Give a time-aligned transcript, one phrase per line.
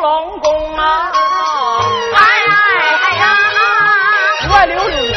[0.00, 1.10] 龙宫啊，
[2.14, 3.24] 哎哎呀！
[4.48, 5.15] 我溜溜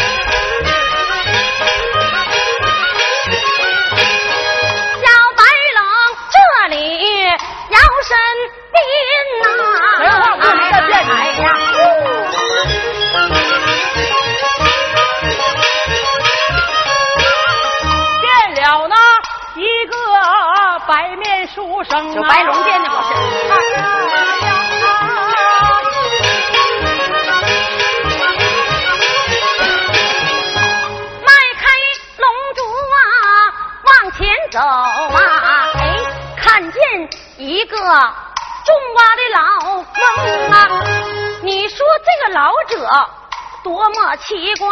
[44.30, 44.70] 奇怪，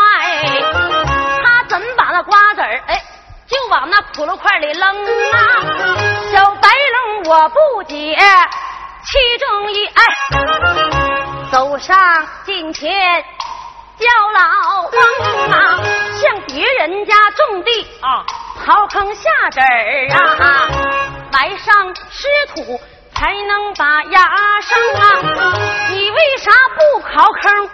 [1.44, 3.02] 他怎把那瓜子儿哎
[3.47, 4.88] 就往那笸箩块里扔
[5.33, 5.39] 啊？
[6.32, 8.15] 小白龙我不解
[9.04, 10.04] 其中一哎，
[11.52, 11.98] 走上
[12.45, 12.92] 近前。
[13.98, 14.42] 叫老
[14.92, 15.82] 翁啊，
[16.14, 18.23] 向别人家种地啊，
[18.64, 20.70] 刨坑下籽儿啊，
[21.33, 22.80] 埋上湿土
[23.15, 24.21] 才能把芽
[24.61, 25.58] 生啊。
[25.89, 27.70] 你为啥不刨坑，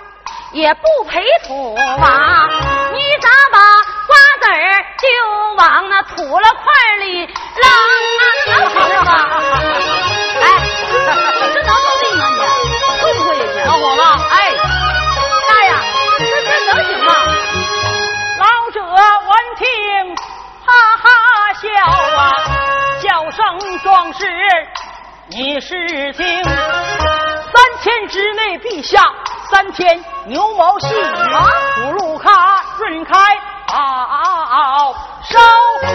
[0.53, 2.47] 也不陪土啊？
[2.93, 3.57] 你咋把
[4.05, 5.07] 瓜子儿就
[5.55, 8.21] 往那土了块里扔啊？
[8.45, 9.11] 这能好了吗？
[10.41, 10.45] 哎，
[10.91, 12.71] 这能行吗你？
[13.01, 13.65] 会不会也行？
[13.65, 14.35] 老火了，哎，
[15.49, 15.73] 大爷，
[16.19, 17.09] 这这能行吗？
[18.37, 19.63] 老者闻听
[20.65, 20.69] 哈
[21.01, 21.05] 哈
[21.59, 21.65] 笑
[22.15, 22.21] 啊，
[23.01, 23.41] 叫声
[23.79, 24.27] 壮士，
[25.29, 26.53] 你是听，三
[27.81, 29.01] 天之内陛下
[29.49, 31.45] 三天牛毛细雨，啊
[31.75, 32.29] 福禄卡
[32.79, 33.13] 润开
[33.67, 34.93] 好
[35.23, 35.89] 收啊！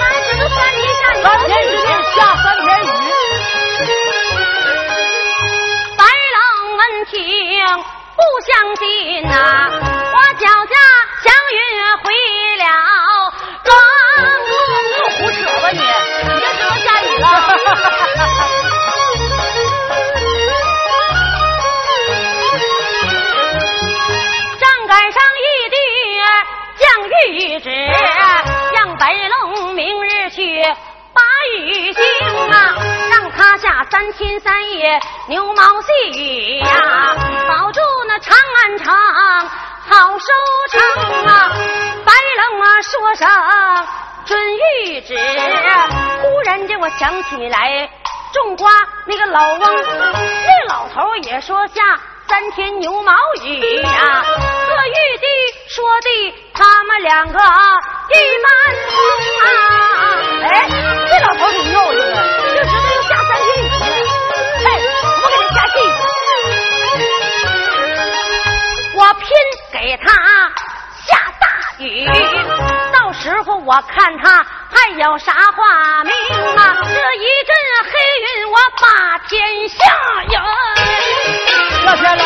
[0.00, 2.86] 哎，这都三天下雨，三天之内下三天雨，
[5.96, 6.00] 白
[6.34, 6.38] 龙
[6.76, 7.14] 闻听
[8.16, 8.82] 不相信
[9.22, 9.34] 呐、
[9.70, 10.74] 我脚下
[11.22, 11.56] 祥云
[12.02, 12.04] 回
[12.58, 12.62] 了
[13.64, 13.70] 庄
[33.92, 34.98] 三天三夜
[35.28, 36.66] 牛毛细雨呀、
[37.46, 40.32] 保住那长安城好收
[40.70, 41.52] 成啊。
[42.02, 43.28] 白龙啊说声
[44.24, 45.14] 准谕旨，
[46.22, 47.86] 忽然间我想起来
[48.32, 48.70] 种瓜
[49.04, 54.24] 那个老翁，那老头也说下三天牛毛雨呀、
[54.68, 55.26] 这玉帝
[55.68, 58.50] 说的他们两个一般
[58.88, 58.96] 通
[59.44, 59.52] 啊！
[60.44, 60.66] 哎，
[61.10, 62.00] 这老头儿挺肉的，
[62.54, 62.74] 就知
[69.82, 70.12] 给他
[71.04, 71.48] 下大
[71.78, 72.06] 雨，
[72.92, 76.12] 到时候我看他还有啥话明
[76.56, 76.76] 啊？
[76.80, 77.52] 这一阵
[77.82, 77.90] 黑
[78.20, 79.76] 云，我把天下
[80.28, 80.38] 云。
[81.84, 82.24] 下天了，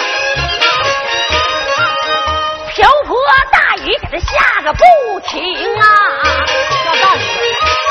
[2.74, 3.16] 瓢泼
[3.50, 4.84] 大雨给他下个不
[5.20, 5.82] 停啊！
[6.84, 7.85] 下大雨。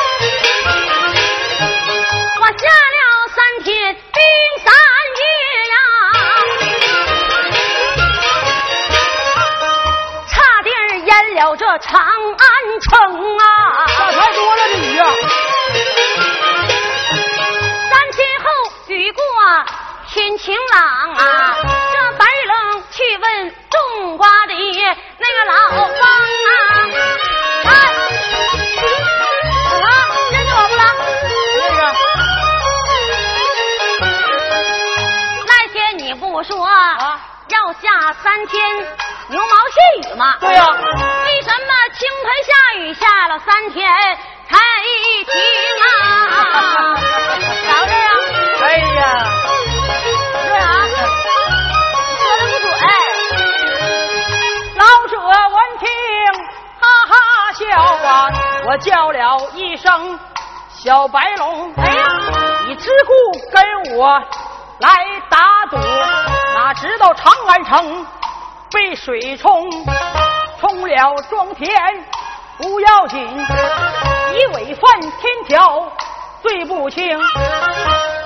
[60.86, 62.08] 小白龙，哎呀，
[62.68, 63.14] 你只顾
[63.52, 64.22] 跟我
[64.78, 64.90] 来
[65.32, 65.40] 打
[65.72, 65.78] 赌，
[66.54, 68.06] 哪知道长安城
[68.72, 69.68] 被水冲，
[70.62, 71.68] 冲了庄田
[72.60, 75.92] 不要紧，你违犯天条
[76.44, 77.04] 罪不轻。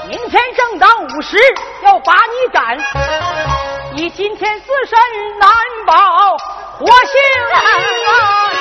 [0.10, 1.38] 明天正当午时
[1.84, 2.78] 要把你斩，
[3.94, 5.00] 你今天自身
[5.40, 5.50] 难
[5.88, 5.96] 保
[6.78, 7.22] 活性
[7.56, 7.58] 啊！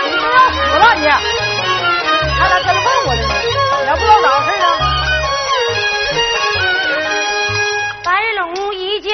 [0.05, 1.09] 你都要死了你，
[2.39, 2.73] 还来跟
[3.99, 4.79] 不知道咋回事啊？
[8.05, 9.12] 白龙一见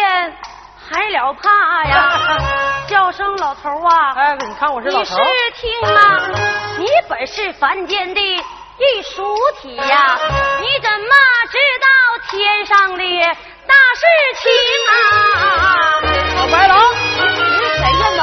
[0.90, 2.38] 还了怕呀，
[2.88, 4.12] 叫声老头啊！
[4.16, 5.16] 哎，你看我是老头你是。
[5.60, 5.98] 听啊，
[6.78, 10.19] 你本是凡间的一属体呀，
[10.60, 11.14] 你怎么
[11.50, 11.86] 知道
[12.31, 13.04] 天上的
[13.66, 14.04] 大事
[14.42, 14.50] 情
[14.90, 14.92] 啊？
[16.36, 16.76] 老白龙，
[17.14, 17.20] 你
[17.56, 18.20] 是谁呀呢？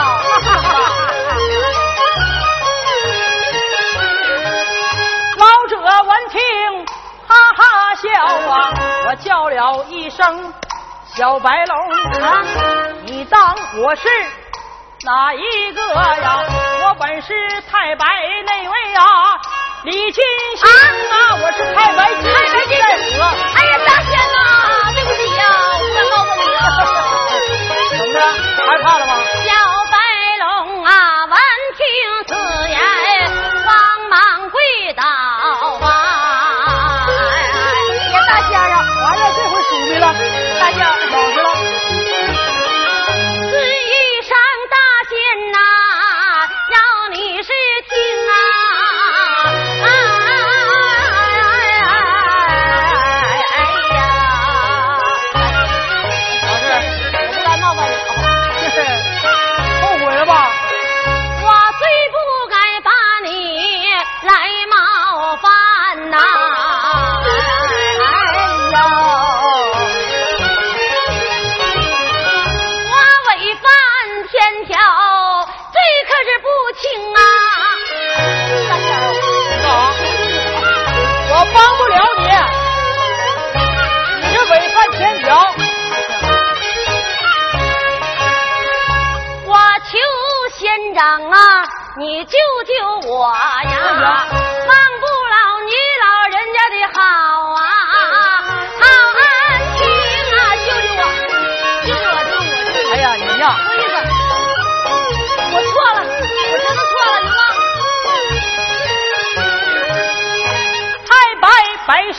[6.03, 6.39] 闻听，
[7.27, 8.09] 哈哈笑
[8.51, 8.73] 啊！
[9.07, 10.53] 我叫了一声
[11.15, 11.77] 小白龙
[12.23, 12.41] 啊，
[13.05, 14.07] 你当我是
[15.03, 16.43] 哪一个呀？
[16.85, 17.33] 我本是
[17.69, 18.05] 太白
[18.45, 19.03] 那位啊，
[19.83, 20.23] 李金
[20.57, 22.75] 星啊，我是太白金太白金
[23.09, 23.21] 星。
[23.55, 25.43] 哎呀，大仙呐，对不起呀，
[26.17, 26.30] 我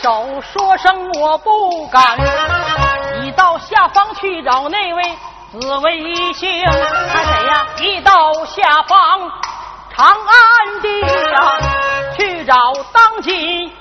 [0.03, 2.17] 手说声我不敢，
[3.21, 5.01] 你到下方去找那位
[5.49, 6.61] 紫微星。
[6.61, 7.65] 他谁呀？
[7.77, 9.31] 你到下方
[9.95, 11.53] 长安地呀，
[12.17, 12.53] 去找
[12.91, 13.73] 当今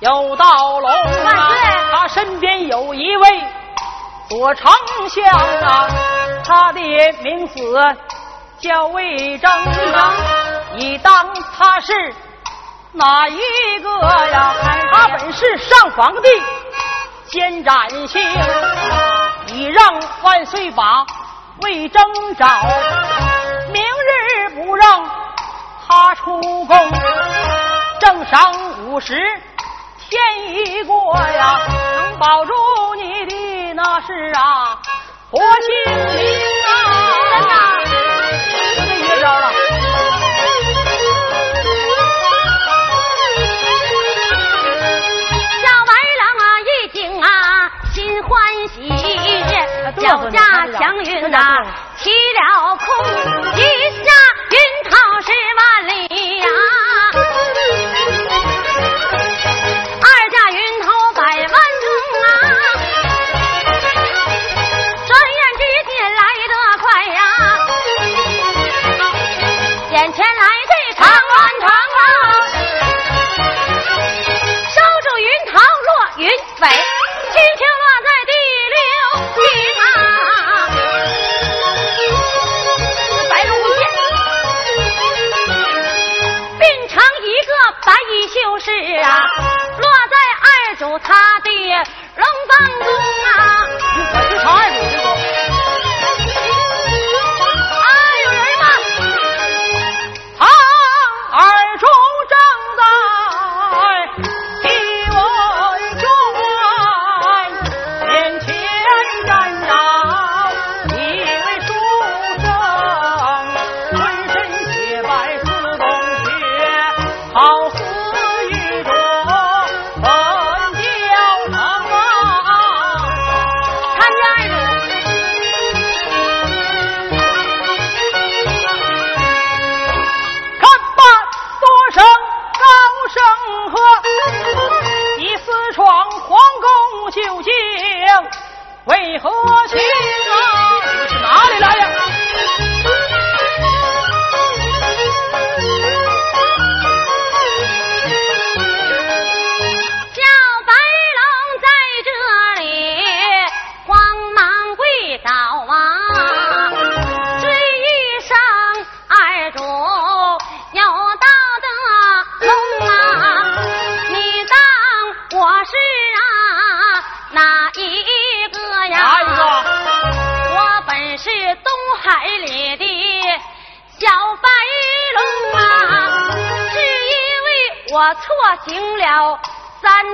[0.00, 1.56] 有道龙万啊岁，
[1.92, 3.40] 他身边有一位
[4.28, 4.72] 左丞
[5.08, 5.88] 相啊，
[6.44, 6.80] 他的
[7.22, 7.62] 名字
[8.58, 10.14] 叫魏征啊，
[10.74, 12.12] 你当他是
[12.92, 13.38] 哪一
[13.80, 13.88] 个
[14.30, 14.52] 呀？
[14.92, 16.22] 他本是上房的
[17.26, 18.20] 监斩星，
[19.46, 21.06] 你让万岁把
[21.62, 22.02] 魏征
[22.36, 22.46] 找，
[23.72, 25.08] 明日不让
[25.86, 26.90] 他出宫，
[28.00, 29.16] 正晌午时
[30.08, 30.20] 天
[30.52, 31.60] 一过呀，
[31.94, 32.52] 能保住
[32.96, 34.76] 你的那是啊
[35.30, 36.26] 活性命
[36.66, 36.99] 啊！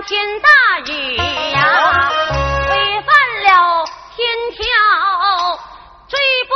[0.06, 0.48] 天大
[0.86, 1.58] 雨呀，
[2.70, 3.08] 违反
[3.42, 3.84] 了
[4.14, 4.62] 天条，
[6.06, 6.52] 追不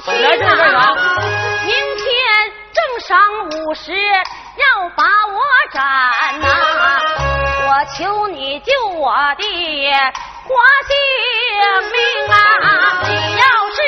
[0.00, 0.10] 清
[0.74, 0.92] 啊！
[1.66, 2.04] 明天
[2.74, 3.08] 正晌
[3.46, 4.64] 午时要
[4.96, 5.38] 把我
[5.70, 5.80] 斩
[6.40, 6.44] 呐！
[7.68, 9.44] 我求你救我的
[10.48, 10.50] 活
[10.88, 10.92] 性
[11.92, 11.96] 命
[12.28, 12.34] 啊！
[13.04, 13.78] 你要是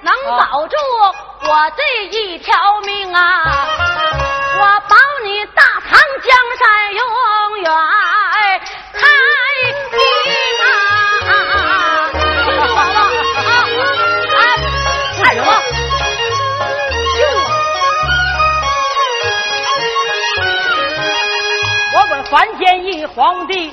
[0.00, 0.74] 能保住
[1.42, 3.18] 我这一条命啊，
[4.58, 5.98] 我保你大唐。
[6.20, 7.00] 江山永
[7.60, 7.70] 远
[8.92, 9.00] 太
[9.92, 9.94] 平
[12.58, 12.90] 我吧！
[14.36, 14.40] 啊！
[15.16, 15.50] 太主，救我！
[21.94, 23.72] 我问范建义皇帝，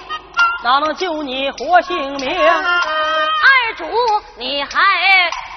[0.64, 2.30] 哪能救你活性命？
[2.40, 2.64] 二
[3.76, 3.84] 主，
[4.38, 4.70] 你还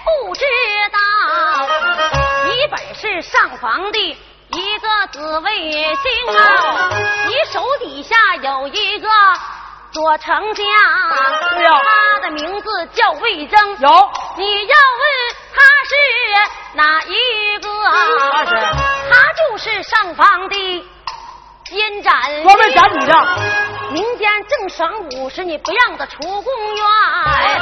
[0.05, 0.45] 不知
[0.91, 0.99] 道，
[2.47, 4.17] 你本是上房的。
[4.51, 6.91] 一个紫卫星啊，
[7.27, 9.09] 你手底下有一个
[9.93, 10.65] 左丞相，
[11.55, 13.79] 他的名字叫魏征。
[13.81, 15.11] 有，你要问
[15.55, 15.95] 他是
[16.75, 17.69] 哪一个？
[18.33, 18.51] 他是，
[19.11, 20.57] 他就是上方的
[21.67, 22.43] 监斩。
[22.43, 23.13] 专门斩你的。
[23.91, 26.85] 民间正晌午时，你不让他出宫院，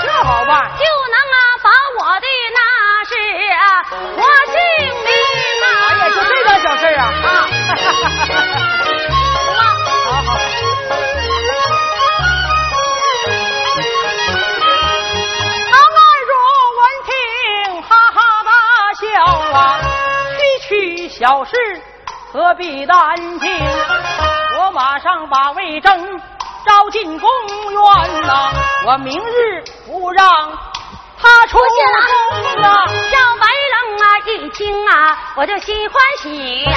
[0.04, 2.60] 这好办，就能啊把我的那
[3.04, 3.12] 是
[3.52, 4.56] 啊活性
[5.04, 5.55] 命啊！
[6.06, 7.02] 哎，就这点小事啊！
[7.02, 7.26] 啊，
[10.06, 10.38] 好好。
[15.68, 16.30] 唐二主
[16.78, 17.10] 闻听，
[17.82, 18.50] 哈哈大
[18.94, 19.06] 笑
[19.58, 19.60] 啊！
[20.38, 21.52] 区区小事，
[22.32, 23.50] 何必担惊？
[24.60, 26.20] 我马上把魏征
[26.64, 27.28] 招进宫
[27.72, 28.52] 院呐！
[28.86, 30.24] 我明日不让
[31.26, 31.78] 他出现
[32.62, 32.64] 了！
[33.10, 34.92] 小白龙啊，一听啊，
[35.34, 36.70] 我就心欢喜呀！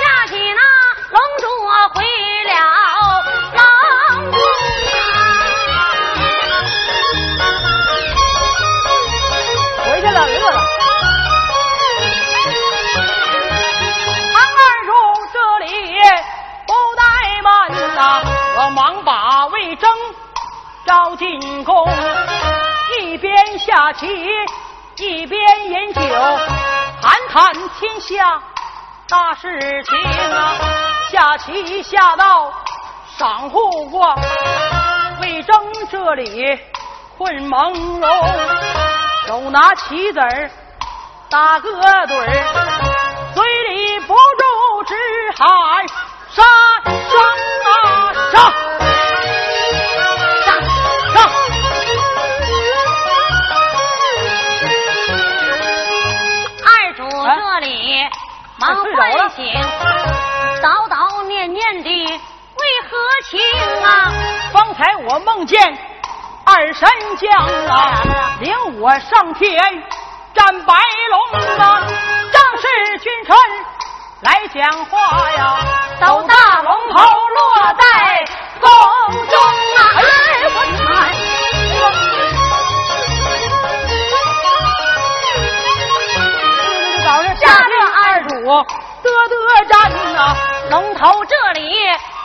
[0.00, 0.62] 下起那
[1.10, 1.44] 龙珠
[1.94, 2.02] 回
[2.44, 2.50] 了
[3.54, 3.62] 龙宫啊！
[9.84, 10.58] 回去了，乐了。
[18.60, 19.88] 我忙把魏征
[20.84, 21.92] 招进宫，一
[23.18, 24.06] 一边下棋
[24.94, 26.00] 一边饮酒，
[27.02, 28.40] 谈谈天下
[29.08, 29.98] 大事情
[30.32, 30.54] 啊。
[31.10, 32.52] 下棋下到
[33.18, 34.14] 晌午过，
[35.20, 35.52] 魏征
[35.90, 36.60] 这里
[37.16, 38.06] 困朦胧，
[39.26, 40.48] 手拿棋子儿
[41.28, 43.44] 打个盹儿，嘴
[43.74, 44.94] 里不住直
[45.36, 45.88] 喊
[46.28, 46.44] 杀
[46.84, 46.92] 生
[47.66, 47.77] 啊！
[58.58, 59.44] 忙唤醒，
[60.60, 62.98] 叨叨念念的为何
[63.30, 63.40] 情
[63.84, 64.12] 啊？
[64.52, 65.78] 方才我梦见
[66.44, 67.30] 二神将
[67.68, 68.02] 啊，
[68.40, 69.56] 领我上天
[70.34, 70.74] 战白
[71.10, 71.82] 龙啊，
[72.32, 73.36] 仗势君臣
[74.22, 75.58] 来讲话呀，
[76.00, 78.24] 斗大龙头落在
[78.60, 78.70] 宫
[79.28, 79.40] 中
[79.76, 79.80] 啊！
[79.94, 80.02] 哎，
[80.48, 80.90] 我的妈
[88.48, 90.36] 得得战呐，
[90.70, 91.70] 龙头这里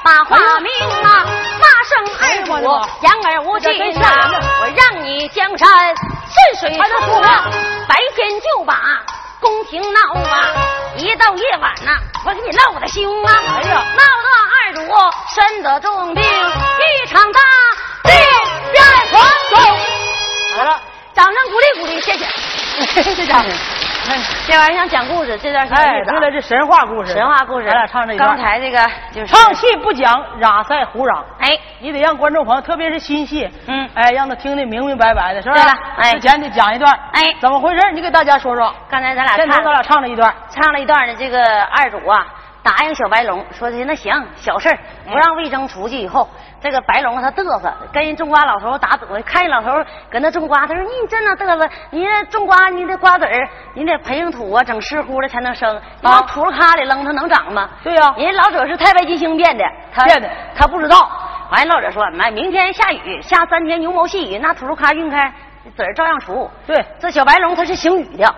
[0.03, 0.72] 把话明
[1.03, 1.25] 啊，
[1.60, 2.51] 骂声二主
[3.01, 4.32] 言而无信啊！
[4.62, 7.50] 我让你江山顺水冲啊，
[7.88, 8.80] 白天就把。
[9.39, 10.53] 宫廷闹啊，
[10.96, 11.92] 一到夜晚呐，
[12.25, 13.34] 我给你闹的凶啊！
[13.58, 14.80] 哎呀，闹得二主
[15.36, 17.42] 身得重病，一场大
[18.03, 18.13] 病
[18.72, 19.58] 变黄走。
[20.56, 20.82] 好了，
[21.13, 22.25] 掌声鼓励鼓励，谢谢。
[23.15, 23.50] 这家伙，
[24.45, 28.29] 这玩意儿想讲故事，这段是哎，对了，这神话故事，神话故事，咱俩唱这一段。
[28.29, 28.77] 刚才这个
[29.13, 29.27] 就是。
[29.27, 35.55] 唱戏不讲拉塞胡嚷，哎，你得让观众朋友，特别是新戏，嗯，哎，让他听得明明白白的，是吧？
[35.55, 37.91] 对了，哎，之前得讲一段，哎，怎么回事？
[37.91, 38.74] 你给大家说说。
[38.89, 42.25] 刚才咱俩唱，现在咱俩唱了一段，唱了一段的这个二主啊，
[42.63, 46.29] 答应小白龙说的那行，小事儿，不让魏征出去以后，
[46.62, 49.70] 这个白龙他嘚瑟，跟人种瓜老头打赌，看见老头
[50.10, 57.70] 搁那种瓜，他说你这那嘚瑟，你那种瓜你得瓜子儿，你得培养土啊，整湿乎的才能生，你往土咖里扔它能长吗？
[57.84, 58.13] 对呀。
[58.17, 60.29] 人家老者是太白金星变的，他变的。
[60.55, 61.10] 他不知道。
[61.51, 65.32] 完，老者说，妈，明天下雨，下三天牛毛细雨，那土豆咖晕开，
[65.75, 66.50] 籽儿照样出。
[66.65, 66.84] 对。
[66.98, 68.34] 这小白龙他是行雨的，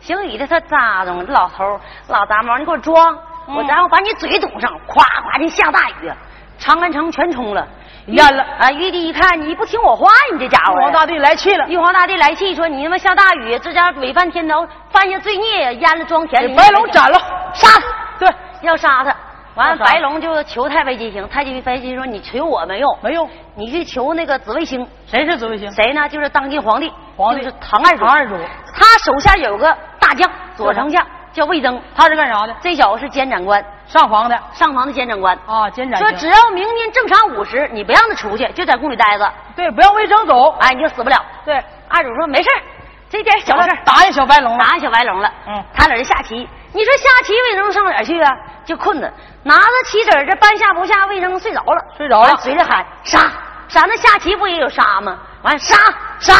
[0.00, 1.78] 行雨的他咋中这老头
[2.08, 3.16] 老杂毛，你给我装，
[3.48, 6.12] 我然后把你嘴堵上，咵咵的下大雨，
[6.58, 7.66] 长安城全冲了，
[8.06, 8.70] 淹了啊！
[8.72, 17.18] 玉帝一看你不听我话，你这家伙，玉皇大帝来气了，玉皇大帝来气，说你他妈下大雨，这家伙违犯天条，犯下罪孽，淹了庄田白龙斩了，
[17.54, 17.82] 杀他！
[18.18, 18.28] 对，
[18.62, 19.14] 要杀他。
[19.54, 23.26] 完了，白龙就求太白金星，太白金星说：“你求我没用，没用。
[23.54, 24.86] 你去求那个紫微星。
[25.06, 25.72] 谁是紫微星？
[25.72, 26.06] 谁呢？
[26.10, 28.04] 就是当今皇帝，皇帝就是唐二主。
[28.04, 28.34] 唐二主
[28.74, 31.02] 他手下有个大将，左丞相
[31.36, 32.56] 叫魏征，他是干啥的？
[32.62, 35.38] 这小子是监斩官，上房的上房的监斩官。
[35.44, 40.48] 啊，监斩刑说只要明天正常午时，你不让他出去，就在宫里待着，对，不让魏征走。
[40.60, 41.22] 哎，你就死不了。
[41.44, 42.62] 对，二主说没事儿
[43.10, 44.64] 这点小事儿答应小白龙了。
[44.64, 45.30] 答应小白龙了。
[45.46, 48.32] 嗯他在这下棋，你说下棋魏征上哪儿去啊？
[48.64, 53.30] 就困着，拿着棋子儿这半下不下，魏征睡着了，睡着了完嘴里喊杀
[53.68, 55.18] 杀，那下棋不也有杀吗？
[55.42, 55.76] 完杀
[56.18, 56.32] 杀，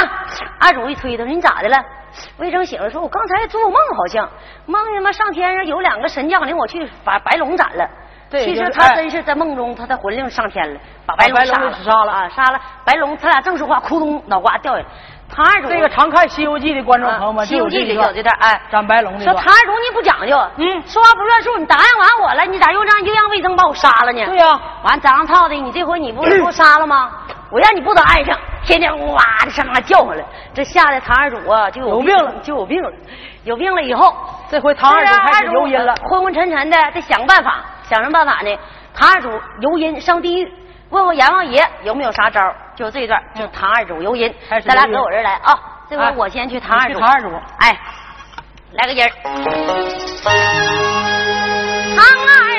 [0.58, 1.76] 二主一推他说你咋的了？
[2.38, 4.28] 魏征醒了说，我刚才做梦好像
[4.66, 7.88] 梦见妈上天上有两个神将领我去把白龙斩了。
[8.28, 11.70] 对其实他真是在梦中，他的魂灵上天了，把白龙杀了。
[11.70, 12.12] 给杀了。
[12.12, 12.60] 啊，杀了。
[12.84, 14.86] 白龙，他俩正说话，咕咚脑瓜掉下来。
[15.28, 20.82] 唐二主这个常看《西游记》的观众朋友们，啊西游记》里就有这段，哎，斩白龙的说唐二主你不讲究，嗯。
[20.86, 24.24] 说话不算数，你答应完我了，你咋又让又让魏征把我杀了呢？
[24.26, 24.60] 对呀。
[24.82, 27.12] 完张套的，你这回你不是杀了吗？
[27.50, 32.92] 我让你不得安生，天天哇的上那叫唤了，这吓得唐二主啊就有病了就有病了，
[33.44, 34.12] 有病了以后，
[34.50, 35.94] 这回唐二主开始游阴了。
[36.10, 38.58] 昏昏沉沉的得想办法，想什么办法呢？
[38.92, 40.52] 唐二主游阴上地狱，
[40.90, 42.56] 问问阎王爷有没有啥招儿？
[42.74, 45.54] 就这一段，就唐二主游阴咱俩搁我这儿来啊。
[45.88, 47.78] 这回哎我先去唐二主，唐二主哎，
[48.72, 49.12] 来个人儿。
[51.94, 52.55] 唐二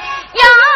[0.00, 0.67] 呀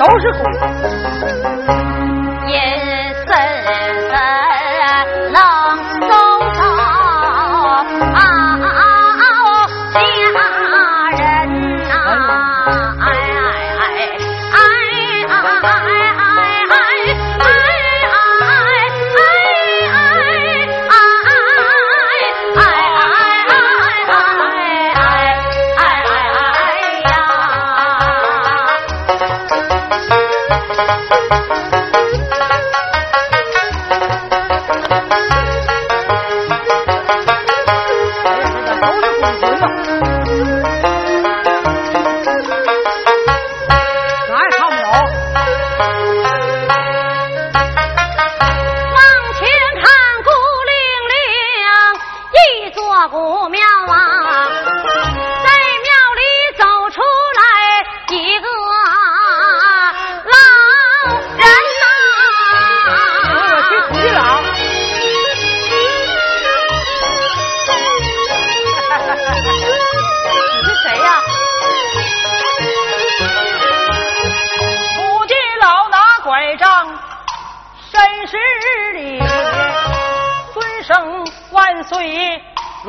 [0.00, 0.69] 都是鬼。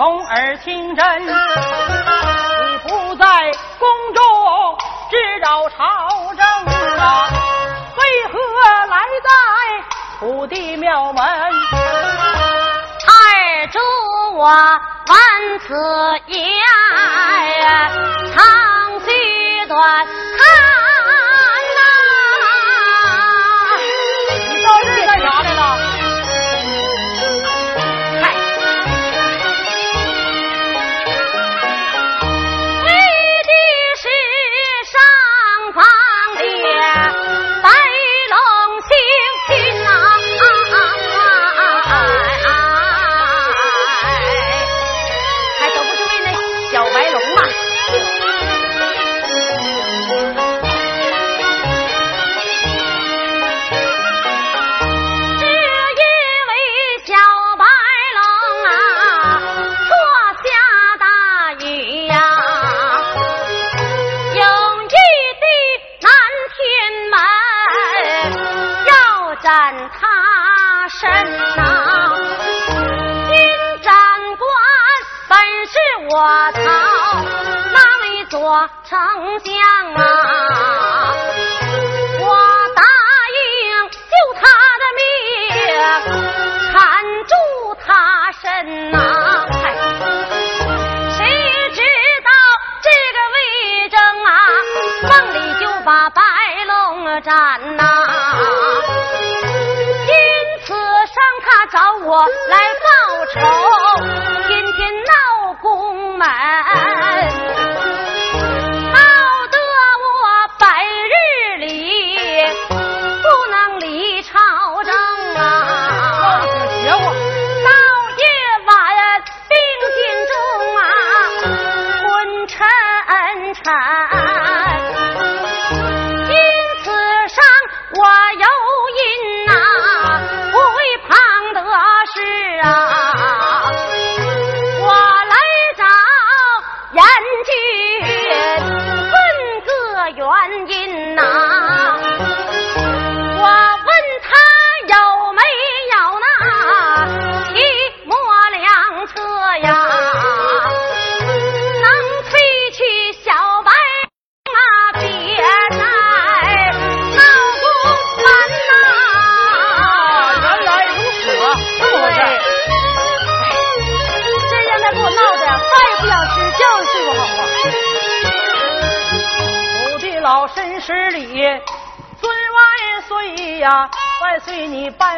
[0.02, 1.06] 龙耳听真。
[1.22, 1.28] 你
[2.88, 3.26] 不在
[3.78, 4.24] 宫中
[5.12, 6.44] 指导朝政
[6.98, 7.30] 啊，
[7.98, 8.40] 为何
[8.90, 9.30] 来在
[10.20, 11.24] 土地庙门？
[11.24, 13.78] 二主
[14.38, 15.76] 我闻此
[16.26, 16.42] 言，
[18.34, 19.06] 长吁
[19.68, 20.12] 短叹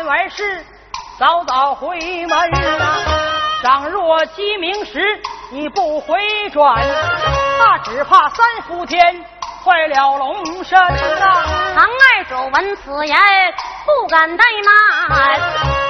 [0.04, 0.66] 办完事，
[1.18, 2.98] 早早回门啊！
[3.64, 5.00] 倘若鸡鸣时
[5.50, 6.20] 你不回
[6.52, 6.76] 转，
[7.58, 9.00] 那只怕三伏天
[9.64, 11.46] 坏了龙身啊！
[11.76, 13.18] 唐二主闻此言，
[13.86, 15.83] 不敢怠慢，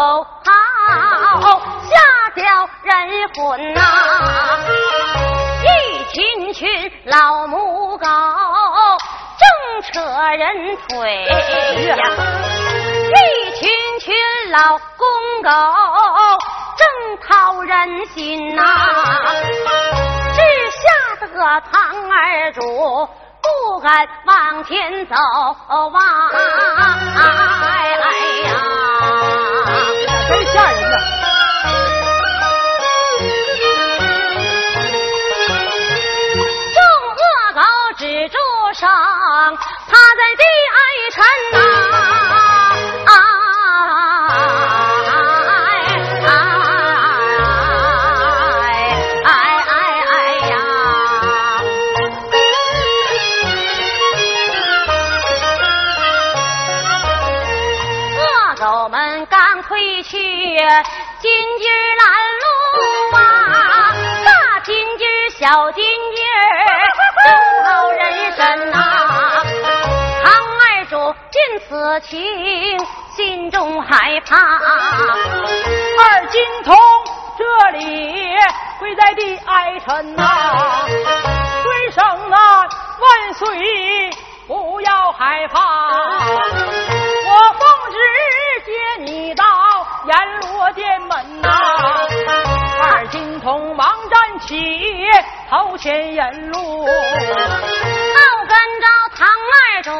[0.00, 1.60] 狗嚎，
[1.90, 2.42] 吓掉
[2.82, 3.82] 人魂呐！
[5.62, 5.68] 一
[6.14, 6.66] 群群
[7.04, 8.06] 老母狗
[9.38, 10.00] 正扯
[10.38, 11.26] 人腿
[11.86, 11.96] 呀，
[13.12, 13.18] 一
[13.58, 13.68] 群
[14.00, 14.16] 群
[14.50, 15.06] 老公
[15.42, 15.50] 狗
[16.78, 18.62] 正讨人心呐！
[20.32, 20.40] 只
[20.80, 22.60] 吓得唐二主
[23.42, 26.30] 不敢往前走啊！
[27.18, 27.20] 哎
[28.46, 28.89] 呀！
[29.70, 29.86] 啊，
[30.52, 31.19] 下一个。
[65.40, 66.20] 小金鸡
[67.24, 67.32] 正
[67.64, 68.76] 讨人参呐。
[70.22, 72.20] 唐二主见此情，
[73.16, 74.36] 心中害怕。
[74.36, 76.76] 二金童
[77.38, 78.36] 这里
[78.80, 80.22] 跪在地哀臣呐，
[81.62, 82.68] 尊声啊，
[83.00, 84.10] 万岁，
[84.46, 85.58] 不要害怕，
[95.50, 96.86] 头前引路。
[96.86, 98.86] 后跟着
[99.16, 99.90] 唐二主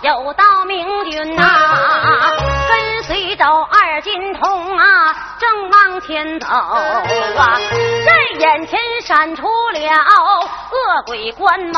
[0.00, 1.44] 有道明君呐，
[2.68, 7.60] 跟随着二金童啊，正往前走啊，
[8.06, 9.80] 在眼前闪出了
[10.70, 11.74] 恶鬼关门，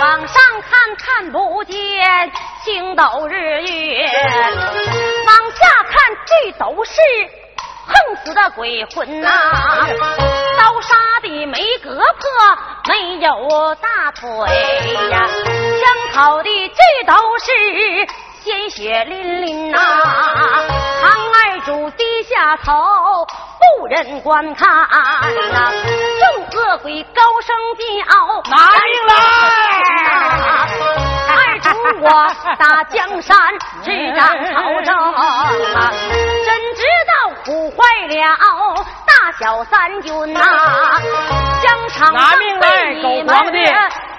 [0.00, 1.76] 往上看看不见
[2.64, 4.10] 星斗日月。
[5.26, 5.94] 往下看，
[6.24, 6.92] 这都是
[7.86, 7.94] 横
[8.24, 9.28] 死的鬼魂呐！
[10.58, 12.28] 刀杀的没割破，
[12.88, 14.28] 没有大腿
[15.10, 15.28] 呀！
[15.46, 17.46] 枪烤的这都是
[18.42, 19.78] 鲜血淋淋呐！
[21.00, 22.72] 唐二主低下头，
[23.78, 25.72] 不忍观看呐！
[26.20, 31.05] 众恶鬼高声叫：拿命来！
[32.00, 32.08] 我
[32.58, 33.36] 打江山，
[33.82, 34.96] 执掌朝政，
[36.44, 37.12] 怎知道
[37.44, 37.76] 苦坏
[38.06, 38.14] 了
[39.06, 40.40] 大小三军呐？
[41.62, 43.26] 疆场上被你们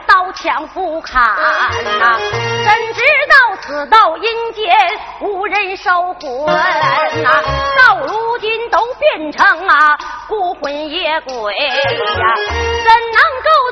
[0.08, 2.18] 刀刀枪不砍呐，
[2.64, 4.76] 怎知道此道阴间
[5.22, 7.42] 无人收魂呐？
[7.78, 12.36] 到如今都变成啊孤魂野鬼呀，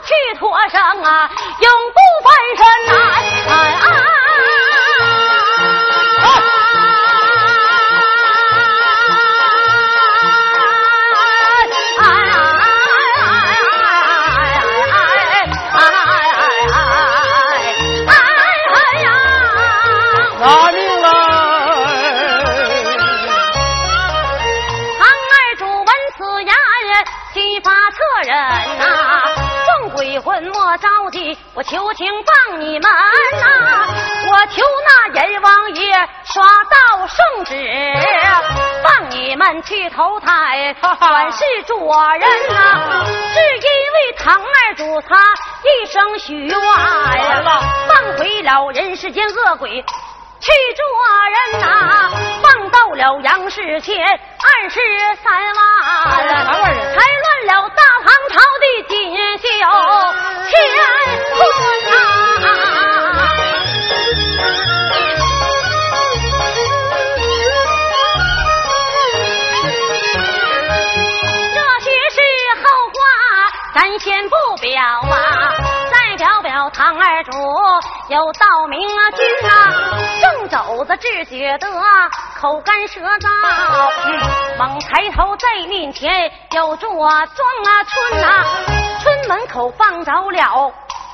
[0.06, 2.64] 去脱生啊永不翻身
[2.96, 3.85] 啊？
[31.56, 32.06] 我求情
[32.50, 33.88] 放你们呐！
[34.30, 35.94] 我求那阎王爷
[36.26, 37.56] 刷道圣旨，
[38.84, 42.22] 放你们去投胎，转世做人
[42.54, 43.06] 呐！
[43.34, 45.16] 是因为唐二主他
[45.64, 49.82] 一生许愿呀，放回了人世间恶鬼
[50.46, 50.86] 去做
[51.34, 51.66] 人呐！
[52.44, 54.78] 放到了杨世前二十
[55.24, 55.58] 三万，
[56.94, 58.94] 才乱了大唐朝的锦
[59.40, 59.44] 绣。
[60.52, 60.54] 乾
[61.34, 61.38] 坤
[61.90, 62.85] 啊！
[76.76, 77.32] 唐二主
[78.10, 79.72] 有道明啊君啊，
[80.22, 81.68] 正走着只觉得
[82.38, 83.30] 口干舌燥，
[84.60, 88.46] 猛抬头在面前有座庄啊村啊。
[89.02, 90.74] 村门口放着了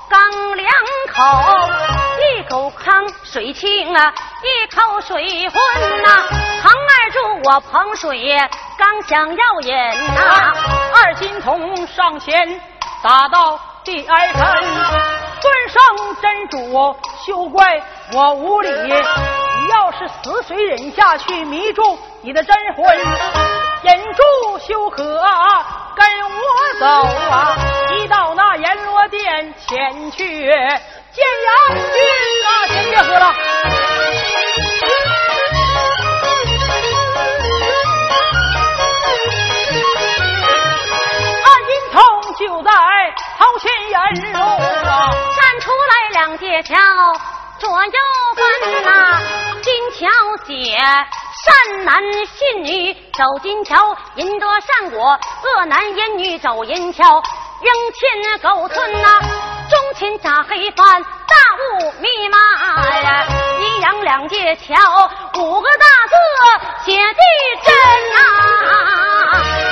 [0.10, 0.67] 缸两
[1.13, 1.69] 口，
[2.17, 6.24] 一口汤水清啊，一口水浑呐。
[6.63, 8.36] 唐二柱我捧水
[8.80, 9.76] 刚想要饮
[10.15, 10.54] 呐，
[10.95, 12.60] 二金童上前
[13.04, 14.63] 打到第二盆，
[15.41, 15.82] 尊上
[16.21, 17.82] 真主休怪
[18.13, 22.97] 我无礼，你要是死水忍下去迷住你的真魂，
[23.82, 25.04] 忍住休可
[25.95, 26.39] 跟我
[26.80, 27.58] 走啊！
[27.97, 31.84] 一到那阎罗殿前去见阎君
[32.45, 32.49] 啊！
[32.67, 33.34] 先别喝了。
[43.41, 46.75] 头前沿路啊，站出来两界桥
[47.58, 47.91] 左右
[48.36, 49.19] 分呐，
[49.63, 50.08] 金桥
[50.45, 50.77] 姐。
[51.43, 57.04] 善男信女走金桥，淫得善果；恶男淫女走银桥，
[57.63, 59.10] 扔钱狗村呐，
[59.71, 62.38] 中前扎黑帆，大雾密码
[62.95, 63.25] 呀，
[63.60, 66.13] 阴阳两界桥，五个大字
[66.86, 67.23] 写的
[67.65, 67.73] 真
[68.13, 69.70] 呐。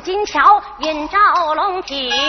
[0.00, 1.18] 金桥，引照
[1.54, 2.10] 龙体。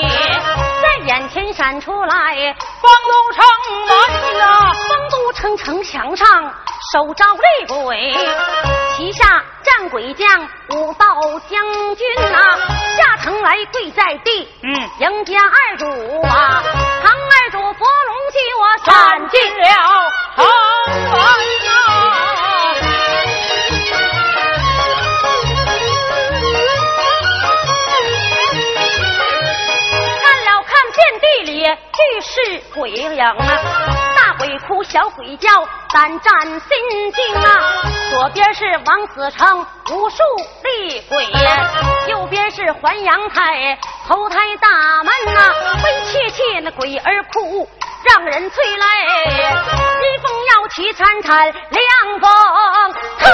[1.06, 3.44] 眼前闪出来，方 都城
[3.88, 6.28] 门呐，方都城城墙上
[6.92, 8.14] 手招厉鬼，
[8.96, 11.08] 旗下战鬼将武道
[11.50, 12.38] 将军呐，
[12.98, 15.86] 下城来跪在地，嗯，迎接二主
[16.28, 16.62] 啊，
[17.04, 19.66] 唐二主佛龙替我闪进了
[20.36, 21.12] 城门
[21.66, 21.91] 呐。
[32.02, 33.36] 俱是鬼影啊，
[34.16, 35.50] 大鬼哭，小鬼叫，
[35.94, 37.84] 胆战心惊啊。
[38.10, 39.60] 左边是王子成
[39.92, 40.18] 武术
[40.64, 41.26] 厉鬼，
[42.08, 47.70] 右边是还阳台投胎大门呐，悲切切那鬼儿哭，
[48.04, 48.86] 让人催泪。
[50.02, 52.32] 一风摇旗颤颤，凉风
[53.20, 53.30] 透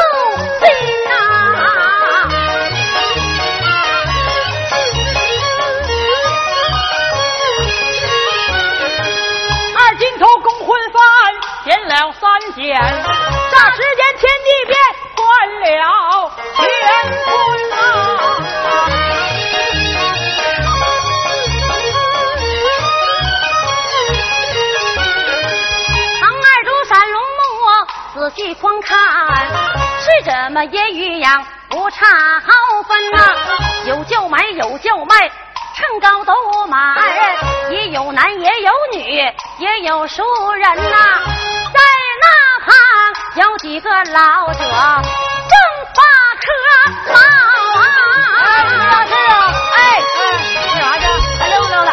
[11.88, 14.78] 了三件，霎时间天地变，
[15.16, 15.24] 换
[15.62, 15.66] 了
[16.56, 16.62] 乾
[17.24, 17.28] 坤
[17.72, 17.76] 啊！
[26.20, 27.42] 唐二柱闪龙目，
[28.16, 28.98] 仔细观看，
[30.02, 32.06] 是怎么也与样不差
[32.42, 32.52] 毫
[32.84, 33.18] 分呐？
[33.86, 35.32] 有就买，有就卖。
[35.78, 36.34] 秤高都
[36.66, 36.98] 满，
[37.70, 40.24] 也有男也有女，也有熟
[40.54, 41.22] 人呐。
[42.68, 42.76] 旁
[43.36, 45.56] 有几个老者，正
[45.96, 46.00] 发
[46.44, 46.46] 科
[47.14, 47.16] 帽
[47.82, 47.86] 啊。
[48.68, 49.34] 是啊，
[49.76, 49.78] 哎，
[50.54, 51.04] 干啥去？
[51.40, 51.92] 还溜溜了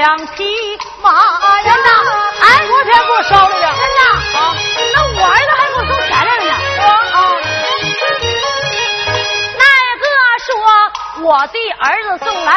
[0.00, 0.48] 两匹
[1.02, 1.76] 马呀！
[2.40, 3.66] 哎，昨天给我捎来的。
[3.76, 4.00] 真的？
[4.38, 4.40] 啊，
[4.94, 6.52] 那我儿子还给我送钱来了呢。
[6.80, 6.88] 啊，
[9.58, 9.62] 那
[10.00, 10.04] 个
[10.46, 10.48] 说
[11.22, 12.50] 我的儿子送来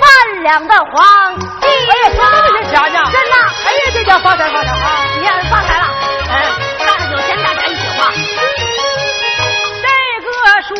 [0.00, 0.06] 半
[0.44, 2.98] 两的黄金哎呀，说这些钱呢？
[3.10, 3.34] 真的？
[3.64, 4.78] 哎呀，这叫发财发财啊！
[5.18, 5.84] 你看发财了，
[6.28, 6.32] 嗯，
[6.78, 8.12] 大家有钱大家一起花。
[9.82, 9.84] 这
[10.22, 10.30] 个
[10.68, 10.70] 说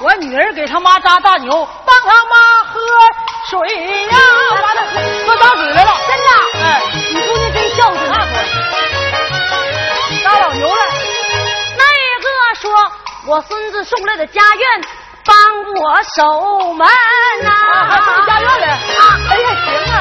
[0.00, 2.36] 我女儿给他妈扎大牛，帮他妈
[2.70, 2.78] 喝
[3.48, 3.56] 水
[4.08, 4.18] 呀，
[5.28, 5.92] 喝大水来了。
[6.08, 6.28] 真的？
[6.64, 6.80] 哎，
[7.12, 8.26] 你姑娘真孝顺啊！
[10.24, 10.82] 扎老牛了。
[11.76, 11.84] 那
[12.22, 12.26] 个
[12.60, 12.70] 说
[13.26, 14.80] 我孙子送来的家院，
[15.24, 15.36] 帮
[15.74, 16.88] 我守门
[17.42, 18.76] 呐、啊，还送家院来啊！
[19.28, 19.94] 哎呀，行啊！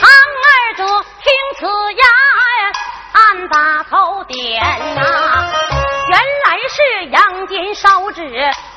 [0.00, 0.02] 长
[0.40, 0.80] 二主
[1.22, 1.26] 听
[1.58, 2.02] 此言，
[3.12, 4.34] 暗把头点
[4.94, 5.00] 呐、
[6.08, 6.76] 原来是
[7.10, 8.22] 杨金烧纸，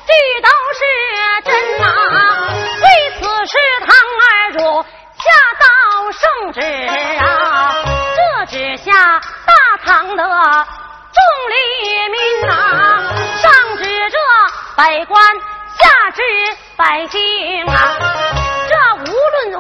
[0.08, 0.80] 这都是
[1.44, 1.84] 真呐、
[2.82, 2.86] 为
[3.20, 3.54] 此事
[3.86, 3.90] 唐
[4.24, 4.60] 二主
[5.18, 5.26] 下
[5.60, 5.66] 道
[6.12, 6.60] 圣旨
[7.20, 7.84] 啊，
[8.16, 9.52] 这旨下大
[9.84, 11.56] 唐的众黎
[12.10, 13.04] 民呐、
[13.42, 14.18] 上旨这
[14.78, 15.22] 百官，
[15.78, 16.22] 下旨
[16.78, 18.47] 百姓啊。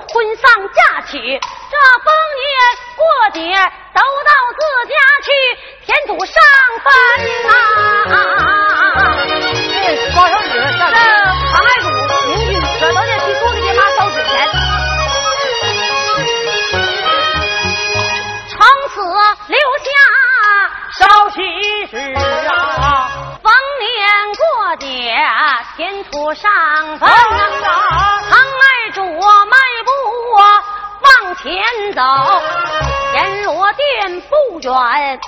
[0.07, 2.45] 婚丧嫁娶，这逢年
[2.95, 3.01] 过
[3.33, 3.39] 节
[3.93, 4.59] 都到自
[4.89, 5.27] 家去
[5.85, 6.33] 填土上
[6.83, 6.85] 坟
[7.45, 7.49] 呐、
[9.83, 9.85] 这
[10.41, 10.91] 纸下这
[11.51, 11.85] 唐爱主
[12.27, 14.31] 明君舍得的替姑娘爹妈烧纸钱，
[18.49, 18.57] 从
[18.89, 18.95] 此
[19.47, 19.87] 留下
[20.99, 21.35] 烧起
[21.91, 22.49] 纸啊！
[23.43, 23.45] 逢
[23.79, 23.95] 年
[24.35, 24.41] 过
[24.77, 24.85] 节
[25.75, 26.43] 填土上
[26.97, 27.63] 坟啊呐、
[28.29, 28.76] 唐二主迈步往
[31.43, 31.53] 前
[31.93, 32.01] 走，
[33.13, 35.19] 阎罗殿不远，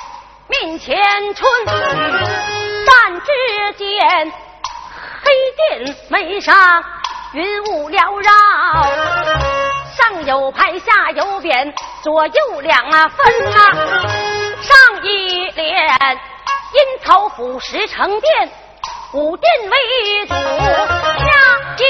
[0.47, 0.97] 面前
[1.35, 1.49] 春。
[1.65, 3.31] 但只
[3.77, 4.33] 见
[5.23, 6.83] 黑殿门上
[7.33, 8.31] 云雾缭绕，
[9.95, 13.59] 上有牌，下有匾，左右两啊分啊。
[14.61, 15.89] 上一联
[16.73, 18.51] 阴曹府十成殿，
[19.11, 20.35] 五殿为主；下
[21.77, 21.83] 一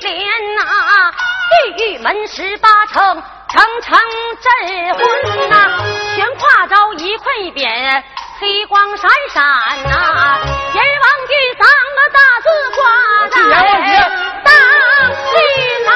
[0.00, 0.10] 连
[0.56, 0.60] 呐、
[1.50, 3.96] 地狱门十八层，层层
[4.42, 4.50] 镇
[4.94, 5.00] 魂
[5.50, 5.54] 呐、
[6.16, 8.02] 悬挂着一块匾，
[8.40, 9.44] 黑光闪闪
[9.84, 10.40] 呐、
[10.74, 11.62] 阎王军三
[11.94, 12.82] 个大字挂
[13.28, 13.86] 在军
[14.42, 14.50] 当
[15.30, 15.32] 心
[15.84, 15.88] 呐、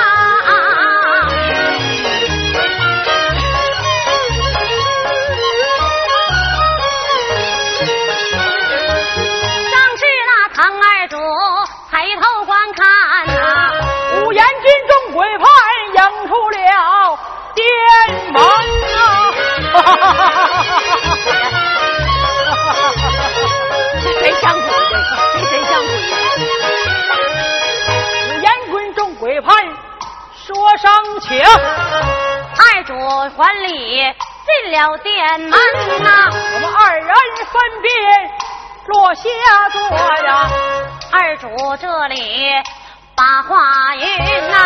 [24.20, 24.94] 谁相鬼的？
[25.32, 26.00] 谁谁相鬼的？
[28.28, 29.48] 五眼棍中鬼判
[30.34, 30.90] 说声
[31.20, 32.94] 请，二主
[33.36, 33.68] 还礼
[34.46, 36.08] 进了殿门呐、
[36.54, 37.08] 我们二人
[37.50, 37.90] 分别
[38.86, 39.22] 落下
[39.72, 39.78] 座
[40.26, 40.28] 呀。
[41.12, 41.48] 二主
[41.80, 42.50] 这里
[43.14, 44.56] 把话云呐、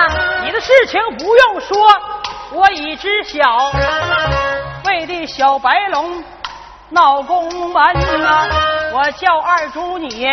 [0.45, 1.76] 你的事情不用说，
[2.53, 3.72] 我已知晓。
[4.93, 6.22] 为的小白龙
[6.90, 8.47] 闹宫门呐、
[8.93, 10.26] 我叫二主你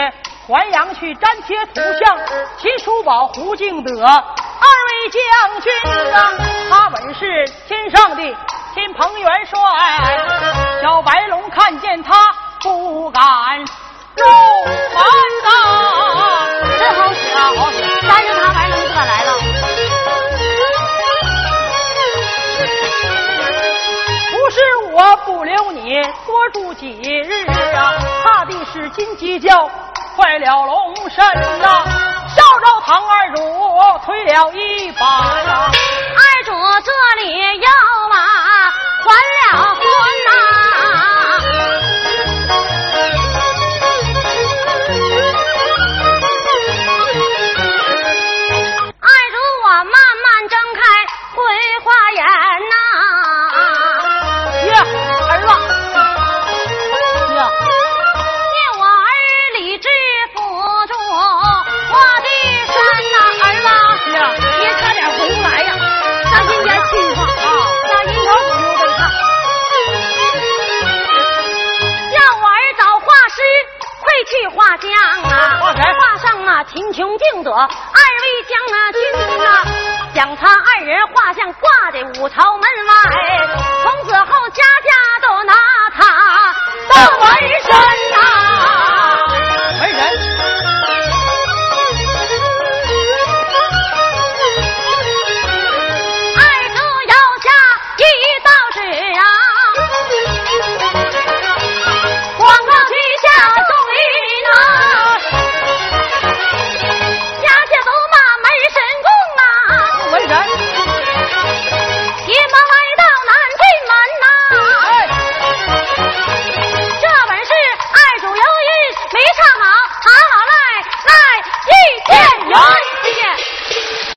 [0.47, 2.17] 还阳去粘贴图像，
[2.57, 5.21] 秦叔宝、胡敬德二位将
[5.61, 5.71] 军
[6.13, 6.31] 啊，
[6.69, 8.35] 他本是天上的
[8.73, 9.57] 天蓬元帅。
[10.81, 12.13] 小白龙看见他
[12.61, 13.23] 不敢
[14.15, 14.25] 入
[14.65, 15.01] 门
[15.45, 15.47] 呐，
[16.77, 17.23] 真好使
[25.59, 25.93] 留你
[26.25, 27.45] 多住几日
[27.75, 29.69] 啊，怕的是金鸡叫
[30.15, 31.23] 坏了龙身
[31.59, 31.83] 呐、
[32.29, 33.41] 少着唐二主
[34.05, 36.51] 推了一把呀、二主
[36.83, 37.69] 这里要
[38.09, 38.71] 啊
[39.03, 39.83] 还了婚